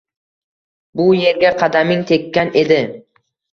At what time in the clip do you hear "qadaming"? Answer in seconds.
1.61-2.03